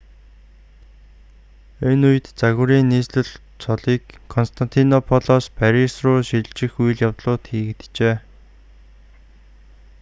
энэ 1.89 2.05
үед 2.11 2.25
загварын 2.39 2.85
нийслэл 2.91 3.29
цолыг 3.61 4.03
константинополоос 4.33 5.45
парис 5.59 5.93
руу 6.03 6.19
шилжих 6.29 6.73
үйл 6.83 6.97
явдлууд 7.07 7.43
хийгджээ 7.51 8.15